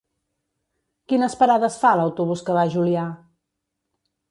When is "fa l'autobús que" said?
1.83-2.59